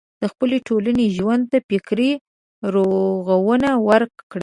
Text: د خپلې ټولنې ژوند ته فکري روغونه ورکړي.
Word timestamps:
د 0.21 0.23
خپلې 0.31 0.57
ټولنې 0.67 1.05
ژوند 1.17 1.43
ته 1.51 1.57
فکري 1.69 2.11
روغونه 2.73 3.69
ورکړي. 3.89 4.39